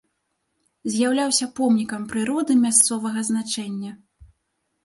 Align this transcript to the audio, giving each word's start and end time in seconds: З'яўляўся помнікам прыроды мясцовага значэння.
З'яўляўся 0.93 1.47
помнікам 1.59 2.07
прыроды 2.13 2.57
мясцовага 2.65 3.19
значэння. 3.29 3.91